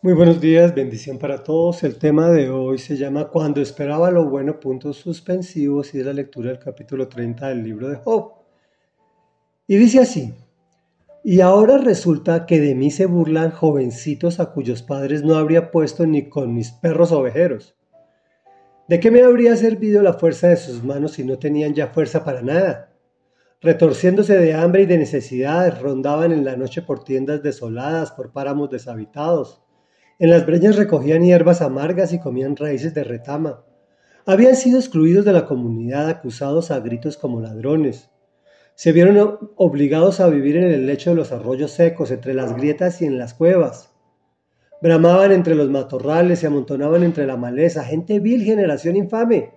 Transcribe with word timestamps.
Muy 0.00 0.12
buenos 0.12 0.40
días, 0.40 0.76
bendición 0.76 1.18
para 1.18 1.42
todos. 1.42 1.82
El 1.82 1.96
tema 1.96 2.30
de 2.30 2.48
hoy 2.50 2.78
se 2.78 2.96
llama 2.96 3.30
Cuando 3.30 3.60
esperaba 3.60 4.12
lo 4.12 4.30
bueno, 4.30 4.60
puntos 4.60 4.98
suspensivos, 4.98 5.92
y 5.92 5.98
es 5.98 6.06
la 6.06 6.12
lectura 6.12 6.50
del 6.50 6.60
capítulo 6.60 7.08
30 7.08 7.48
del 7.48 7.64
libro 7.64 7.88
de 7.88 7.96
Job. 7.96 8.34
Y 9.66 9.76
dice 9.76 9.98
así, 9.98 10.32
y 11.24 11.40
ahora 11.40 11.78
resulta 11.78 12.46
que 12.46 12.60
de 12.60 12.76
mí 12.76 12.92
se 12.92 13.06
burlan 13.06 13.50
jovencitos 13.50 14.38
a 14.38 14.52
cuyos 14.52 14.84
padres 14.84 15.24
no 15.24 15.34
habría 15.34 15.72
puesto 15.72 16.06
ni 16.06 16.28
con 16.28 16.54
mis 16.54 16.70
perros 16.70 17.10
ovejeros. 17.10 17.74
¿De 18.86 19.00
qué 19.00 19.10
me 19.10 19.24
habría 19.24 19.56
servido 19.56 20.00
la 20.00 20.12
fuerza 20.12 20.46
de 20.46 20.58
sus 20.58 20.84
manos 20.84 21.14
si 21.14 21.24
no 21.24 21.40
tenían 21.40 21.74
ya 21.74 21.88
fuerza 21.88 22.22
para 22.22 22.40
nada? 22.40 22.92
Retorciéndose 23.60 24.38
de 24.38 24.54
hambre 24.54 24.82
y 24.82 24.86
de 24.86 24.96
necesidad, 24.96 25.80
rondaban 25.82 26.30
en 26.30 26.44
la 26.44 26.54
noche 26.54 26.82
por 26.82 27.02
tiendas 27.02 27.42
desoladas, 27.42 28.12
por 28.12 28.30
páramos 28.30 28.70
deshabitados 28.70 29.60
en 30.18 30.30
las 30.30 30.46
breñas 30.46 30.76
recogían 30.76 31.22
hierbas 31.22 31.62
amargas 31.62 32.12
y 32.12 32.18
comían 32.18 32.56
raíces 32.56 32.92
de 32.92 33.04
retama. 33.04 33.64
Habían 34.26 34.56
sido 34.56 34.78
excluidos 34.78 35.24
de 35.24 35.32
la 35.32 35.46
comunidad, 35.46 36.08
acusados 36.08 36.70
a 36.70 36.80
gritos 36.80 37.16
como 37.16 37.40
ladrones. 37.40 38.10
Se 38.74 38.92
vieron 38.92 39.52
obligados 39.56 40.20
a 40.20 40.28
vivir 40.28 40.56
en 40.56 40.70
el 40.70 40.86
lecho 40.86 41.10
de 41.10 41.16
los 41.16 41.30
arroyos 41.30 41.70
secos, 41.70 42.10
entre 42.10 42.34
las 42.34 42.54
grietas 42.56 43.00
y 43.00 43.06
en 43.06 43.16
las 43.16 43.32
cuevas. 43.32 43.92
Bramaban 44.82 45.32
entre 45.32 45.54
los 45.54 45.70
matorrales, 45.70 46.40
se 46.40 46.46
amontonaban 46.48 47.04
entre 47.04 47.26
la 47.26 47.36
maleza, 47.36 47.84
gente 47.84 48.18
vil, 48.20 48.42
generación 48.42 48.96
infame. 48.96 49.52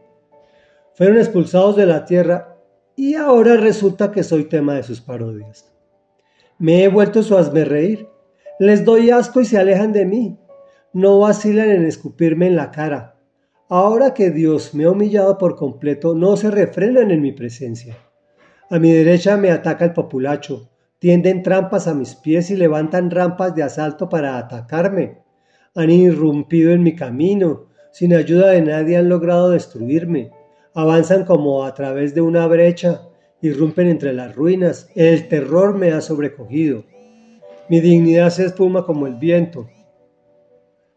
Fueron 0.94 1.18
expulsados 1.18 1.76
de 1.76 1.86
la 1.88 2.05
tierra 2.05 2.58
y 2.96 3.16
ahora 3.16 3.58
resulta 3.58 4.12
que 4.12 4.24
soy 4.24 4.46
tema 4.46 4.76
de 4.76 4.84
sus 4.84 5.02
parodias. 5.02 5.72
Me 6.60 6.84
he 6.84 6.88
vuelto 6.88 7.24
su 7.24 7.36
reír. 7.36 8.08
Les 8.60 8.86
doy 8.86 9.10
asco 9.10 9.41
y 9.41 9.46
se 9.46 9.58
alejan 9.58 9.91
de 9.91 10.05
mí 10.05 10.38
no 10.94 11.20
vacilan 11.20 11.70
en 11.70 11.86
escupirme 11.86 12.48
en 12.48 12.55
la 12.55 12.72
cara. 12.72 13.16
Ahora 13.70 14.13
que 14.13 14.32
Dios 14.32 14.74
me 14.74 14.84
ha 14.84 14.91
humillado 14.91 15.38
por 15.38 15.55
completo, 15.55 16.13
no 16.13 16.35
se 16.35 16.52
refrenan 16.52 17.12
en 17.12 17.21
mi 17.21 17.32
presencia. 17.32 17.98
A 18.70 18.79
mi 18.79 18.91
derecha 18.91 19.38
me 19.38 19.51
ataca 19.51 19.85
el 19.85 19.93
populacho, 19.93 20.70
tienden 20.99 21.43
trampas 21.43 21.88
a 21.88 21.93
mis 21.93 22.16
pies 22.16 22.51
y 22.51 22.57
levantan 22.57 23.10
rampas 23.10 23.55
de 23.55 23.63
asalto 23.63 24.10
para 24.10 24.38
atacarme. 24.38 25.20
Han 25.76 25.90
irrumpido 25.90 26.74
en 26.74 26.84
mi 26.84 26.96
camino, 26.96 27.68
sin 27.91 28.13
ayuda 28.13 28.51
de 28.51 28.62
nadie 28.62 28.98
han 28.98 29.10
logrado 29.10 29.51
destruirme. 29.51 30.32
Avanzan 30.73 31.26
como 31.26 31.63
a 31.63 31.73
través 31.73 32.13
de 32.13 32.21
una 32.21 32.46
brecha, 32.48 33.01
irrumpen 33.41 33.88
entre 33.88 34.13
las 34.13 34.35
ruinas. 34.35 34.90
El 34.96 35.27
terror 35.27 35.77
me 35.77 35.91
ha 35.91 36.01
sobrecogido. 36.01 36.84
Mi 37.70 37.79
dignidad 37.79 38.29
se 38.29 38.46
espuma 38.46 38.85
como 38.85 39.07
el 39.07 39.16
viento. 39.16 39.70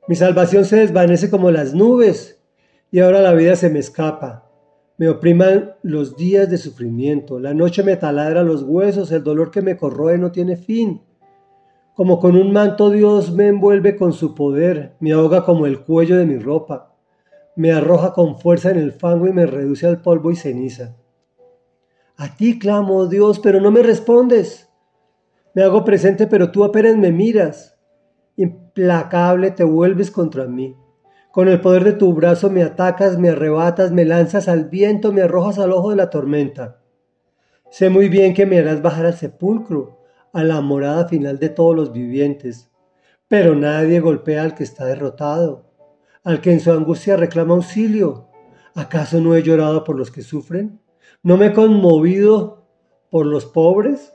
Mi 0.07 0.17
salvación 0.17 0.67
se 0.67 0.77
desvanece 0.77 1.31
como 1.31 1.51
las 1.51 1.75
nubes 1.75 2.43
y 2.91 3.01
ahora 3.01 3.23
la 3.23 3.33
vida 3.33 3.57
se 3.57 3.71
me 3.71 3.79
escapa. 3.79 4.51
Me 4.99 5.09
opriman 5.09 5.75
los 5.83 6.17
días 6.17 6.51
de 6.51 6.59
sufrimiento, 6.59 7.41
la 7.41 7.55
noche 7.55 7.83
me 7.83 7.97
taladra 7.97 8.43
los 8.43 8.63
huesos, 8.63 9.11
el 9.13 9.25
dolor 9.25 9.51
que 9.51 9.63
me 9.63 9.77
corroe 9.77 10.19
no 10.19 10.31
tiene 10.31 10.57
fin. 10.57 11.03
Como 11.95 12.21
con 12.21 12.37
un 12.37 12.53
manto 12.53 12.91
Dios 12.91 13.33
me 13.33 13.49
envuelve 13.49 13.97
con 13.97 14.13
su 14.13 14.35
poder, 14.35 14.95
me 15.01 15.13
ahoga 15.13 15.45
como 15.45 15.67
el 15.67 15.81
cuello 15.81 16.19
de 16.19 16.27
mi 16.27 16.39
ropa, 16.39 16.95
me 17.57 17.73
arroja 17.73 18.13
con 18.13 18.39
fuerza 18.39 18.71
en 18.71 18.79
el 18.79 18.93
fango 18.93 19.27
y 19.27 19.33
me 19.33 19.47
reduce 19.47 19.87
al 19.87 20.03
polvo 20.03 20.31
y 20.31 20.37
ceniza. 20.37 20.97
A 22.17 22.37
ti 22.37 22.59
clamo, 22.59 23.07
Dios, 23.07 23.41
pero 23.41 23.61
no 23.61 23.71
me 23.71 23.83
respondes. 23.83 24.69
Me 25.55 25.63
hago 25.63 25.85
presente, 25.85 26.27
pero 26.27 26.53
tú 26.53 26.63
apenas 26.63 26.97
me 26.97 27.11
miras. 27.11 27.74
Implacable 28.37 29.53
te 29.53 29.65
vuelves 29.65 30.11
contra 30.11 30.47
mí. 30.47 30.77
Con 31.31 31.49
el 31.49 31.61
poder 31.61 31.85
de 31.85 31.93
tu 31.93 32.13
brazo 32.15 32.51
me 32.51 32.63
atacas, 32.63 33.19
me 33.19 33.31
arrebatas, 33.31 33.93
me 33.93 34.05
lanzas 34.05 34.49
al 34.49 34.67
viento, 34.67 35.13
me 35.13 35.23
arrojas 35.23 35.59
al 35.59 35.73
ojo 35.73 35.91
de 35.91 35.97
la 35.97 36.11
tormenta. 36.11 36.81
Sé 37.71 37.91
muy 37.91 38.09
bien 38.09 38.35
que 38.35 38.47
me 38.47 38.59
harás 38.59 38.83
bajar 38.83 39.07
al 39.07 39.15
sepulcro, 39.15 39.99
a 40.33 40.45
la 40.45 40.61
morada 40.61 41.09
final 41.09 41.39
de 41.39 41.49
todos 41.49 41.75
los 41.75 41.93
vivientes. 41.93 42.71
Pero 43.29 43.55
nadie 43.55 44.01
golpea 44.01 44.43
al 44.43 44.55
que 44.55 44.65
está 44.65 44.85
derrotado, 44.85 45.73
al 46.23 46.41
que 46.41 46.53
en 46.53 46.61
su 46.61 46.71
angustia 46.71 47.17
reclama 47.17 47.55
auxilio. 47.55 48.29
¿Acaso 48.75 49.21
no 49.21 49.35
he 49.35 49.43
llorado 49.43 49.85
por 49.85 49.97
los 49.97 50.11
que 50.11 50.23
sufren? 50.23 50.81
¿No 51.23 51.37
me 51.37 51.47
he 51.47 51.53
conmovido 51.53 52.67
por 53.11 53.27
los 53.27 53.47
pobres? 53.47 54.15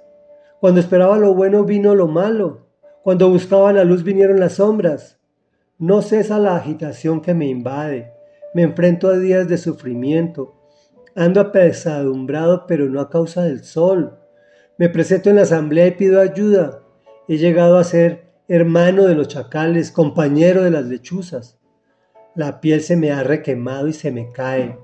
Cuando 0.60 0.80
esperaba 0.80 1.18
lo 1.18 1.34
bueno 1.34 1.64
vino 1.64 1.96
lo 1.96 2.08
malo. 2.08 2.69
Cuando 3.10 3.28
buscaba 3.28 3.74
la 3.74 3.84
luz 3.84 4.04
vinieron 4.04 4.40
las 4.40 4.54
sombras. 4.58 5.18
No 5.80 6.04
cesa 6.04 6.38
la 6.38 6.56
agitación 6.56 7.22
que 7.22 7.34
me 7.34 7.48
invade. 7.48 8.12
Me 8.54 8.62
enfrento 8.62 9.08
a 9.08 9.18
días 9.18 9.48
de 9.48 9.58
sufrimiento. 9.58 10.54
Ando 11.16 11.42
apesadumbrado, 11.42 12.68
pero 12.68 12.88
no 12.88 13.02
a 13.02 13.10
causa 13.10 13.42
del 13.42 13.64
sol. 13.64 14.20
Me 14.78 14.90
presento 14.90 15.32
en 15.32 15.38
la 15.38 15.42
asamblea 15.42 15.88
y 15.88 15.92
pido 15.94 16.22
ayuda. 16.22 16.84
He 17.28 17.38
llegado 17.38 17.80
a 17.80 17.84
ser 17.84 18.26
hermano 18.48 19.06
de 19.06 19.16
los 19.16 19.28
chacales, 19.28 19.92
compañero 19.92 20.62
de 20.62 20.70
las 20.70 20.86
lechuzas. 20.86 21.58
La 22.36 22.62
piel 22.62 22.82
se 22.82 22.96
me 22.96 23.12
ha 23.12 23.24
requemado 23.24 23.88
y 23.88 23.94
se 23.94 24.12
me 24.12 24.32
cae. 24.32 24.78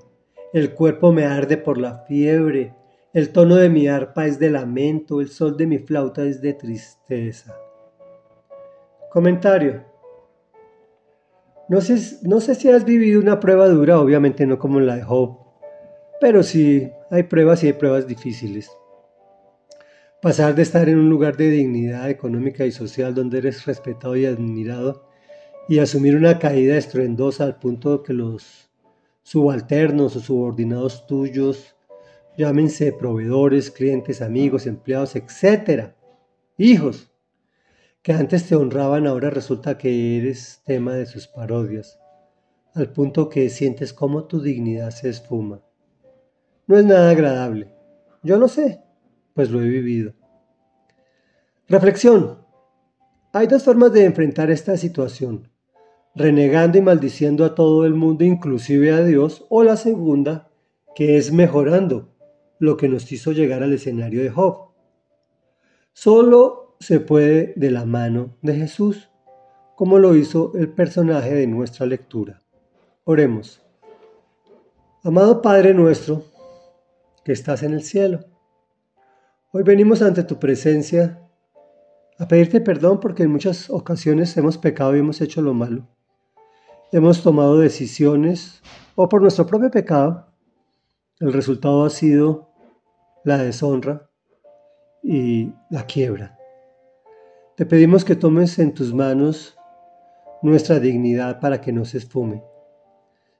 El 0.52 0.74
cuerpo 0.74 1.12
me 1.12 1.26
arde 1.26 1.58
por 1.58 1.78
la 1.78 1.98
fiebre. 2.08 2.74
El 3.12 3.30
tono 3.30 3.54
de 3.54 3.68
mi 3.68 3.86
arpa 3.86 4.26
es 4.26 4.40
de 4.40 4.50
lamento, 4.50 5.20
el 5.20 5.28
sol 5.28 5.56
de 5.56 5.68
mi 5.68 5.78
flauta 5.78 6.24
es 6.24 6.40
de 6.40 6.54
tristeza. 6.54 7.56
Comentario. 9.10 9.84
No 11.68 11.80
sé, 11.80 11.96
no 12.22 12.40
sé 12.40 12.54
si 12.54 12.68
has 12.70 12.84
vivido 12.84 13.20
una 13.20 13.40
prueba 13.40 13.68
dura, 13.68 13.98
obviamente 13.98 14.46
no 14.46 14.58
como 14.58 14.78
la 14.78 14.96
de 14.96 15.02
Job, 15.02 15.38
pero 16.20 16.42
sí 16.42 16.90
hay 17.10 17.24
pruebas 17.24 17.64
y 17.64 17.68
hay 17.68 17.72
pruebas 17.72 18.06
difíciles. 18.06 18.70
Pasar 20.22 20.54
de 20.54 20.62
estar 20.62 20.88
en 20.88 20.98
un 20.98 21.10
lugar 21.10 21.36
de 21.36 21.50
dignidad 21.50 22.08
económica 22.08 22.64
y 22.64 22.72
social 22.72 23.14
donde 23.14 23.38
eres 23.38 23.66
respetado 23.66 24.16
y 24.16 24.26
admirado 24.26 25.06
y 25.68 25.78
asumir 25.78 26.16
una 26.16 26.38
caída 26.38 26.76
estruendosa 26.76 27.44
al 27.44 27.58
punto 27.58 28.02
que 28.02 28.12
los 28.12 28.70
subalternos 29.22 30.14
o 30.14 30.20
subordinados 30.20 31.06
tuyos, 31.06 31.74
llámense 32.36 32.92
proveedores, 32.92 33.70
clientes, 33.70 34.22
amigos, 34.22 34.66
empleados, 34.66 35.16
etcétera, 35.16 35.96
hijos, 36.56 37.10
que 38.06 38.12
antes 38.12 38.46
te 38.46 38.54
honraban 38.54 39.08
ahora 39.08 39.30
resulta 39.30 39.76
que 39.76 40.16
eres 40.16 40.62
tema 40.64 40.94
de 40.94 41.06
sus 41.06 41.26
parodias, 41.26 41.98
al 42.72 42.92
punto 42.92 43.28
que 43.28 43.50
sientes 43.50 43.92
como 43.92 44.26
tu 44.26 44.40
dignidad 44.40 44.90
se 44.90 45.08
esfuma. 45.08 45.60
No 46.68 46.78
es 46.78 46.84
nada 46.84 47.10
agradable. 47.10 47.74
Yo 48.22 48.38
lo 48.38 48.46
sé, 48.46 48.80
pues 49.34 49.50
lo 49.50 49.60
he 49.60 49.66
vivido. 49.66 50.12
Reflexión. 51.66 52.46
Hay 53.32 53.48
dos 53.48 53.64
formas 53.64 53.92
de 53.92 54.04
enfrentar 54.04 54.52
esta 54.52 54.76
situación, 54.76 55.50
renegando 56.14 56.78
y 56.78 56.82
maldiciendo 56.82 57.44
a 57.44 57.56
todo 57.56 57.86
el 57.86 57.94
mundo, 57.94 58.22
inclusive 58.22 58.92
a 58.92 59.02
Dios, 59.02 59.46
o 59.48 59.64
la 59.64 59.76
segunda, 59.76 60.48
que 60.94 61.16
es 61.16 61.32
mejorando, 61.32 62.14
lo 62.60 62.76
que 62.76 62.88
nos 62.88 63.10
hizo 63.10 63.32
llegar 63.32 63.64
al 63.64 63.72
escenario 63.72 64.22
de 64.22 64.30
Job. 64.30 64.68
Solo 65.92 66.65
se 66.80 67.00
puede 67.00 67.52
de 67.56 67.70
la 67.70 67.84
mano 67.84 68.36
de 68.42 68.54
Jesús, 68.54 69.10
como 69.74 69.98
lo 69.98 70.14
hizo 70.14 70.52
el 70.54 70.68
personaje 70.68 71.34
de 71.34 71.46
nuestra 71.46 71.86
lectura. 71.86 72.42
Oremos. 73.04 73.62
Amado 75.02 75.42
Padre 75.42 75.74
nuestro, 75.74 76.24
que 77.24 77.32
estás 77.32 77.62
en 77.62 77.74
el 77.74 77.82
cielo, 77.82 78.24
hoy 79.52 79.62
venimos 79.62 80.02
ante 80.02 80.24
tu 80.24 80.38
presencia 80.38 81.20
a 82.18 82.26
pedirte 82.26 82.60
perdón 82.60 82.98
porque 83.00 83.24
en 83.24 83.30
muchas 83.30 83.68
ocasiones 83.68 84.36
hemos 84.36 84.56
pecado 84.58 84.96
y 84.96 85.00
hemos 85.00 85.20
hecho 85.20 85.42
lo 85.42 85.54
malo. 85.54 85.86
Hemos 86.92 87.22
tomado 87.22 87.58
decisiones 87.58 88.62
o 88.94 89.08
por 89.08 89.20
nuestro 89.20 89.46
propio 89.46 89.70
pecado. 89.70 90.26
El 91.20 91.32
resultado 91.32 91.84
ha 91.84 91.90
sido 91.90 92.48
la 93.24 93.38
deshonra 93.38 94.08
y 95.02 95.52
la 95.70 95.84
quiebra. 95.84 96.35
Te 97.56 97.64
pedimos 97.64 98.04
que 98.04 98.16
tomes 98.16 98.58
en 98.58 98.74
tus 98.74 98.92
manos 98.92 99.56
nuestra 100.42 100.78
dignidad 100.78 101.40
para 101.40 101.62
que 101.62 101.72
no 101.72 101.86
se 101.86 101.96
esfume. 101.96 102.44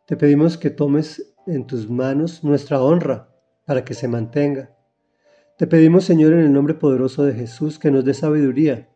Te 0.06 0.16
pedimos 0.16 0.56
que 0.56 0.70
tomes 0.70 1.34
en 1.46 1.66
tus 1.66 1.90
manos 1.90 2.42
nuestra 2.42 2.80
honra 2.80 3.28
para 3.66 3.84
que 3.84 3.92
se 3.92 4.08
mantenga. 4.08 4.74
Te 5.58 5.66
pedimos, 5.66 6.04
Señor, 6.04 6.32
en 6.32 6.40
el 6.40 6.52
nombre 6.54 6.72
poderoso 6.72 7.24
de 7.24 7.34
Jesús, 7.34 7.78
que 7.78 7.90
nos 7.90 8.06
dé 8.06 8.14
sabiduría 8.14 8.88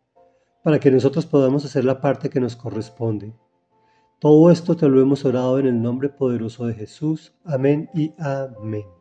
para 0.65 0.81
que 0.81 0.91
nosotros 0.91 1.27
podamos 1.27 1.67
hacer 1.67 1.85
la 1.85 2.01
parte 2.01 2.31
que 2.31 2.41
nos 2.41 2.57
corresponde. 2.57 3.35
Todo 4.21 4.51
esto 4.51 4.75
te 4.75 4.89
lo 4.89 5.03
hemos 5.03 5.27
orado 5.27 5.59
en 5.59 5.67
el 5.67 5.83
nombre 5.83 6.09
poderoso 6.09 6.67
de 6.67 6.73
Jesús. 6.73 7.35
Amén 7.45 7.91
y 7.93 8.15
amén. 8.19 9.00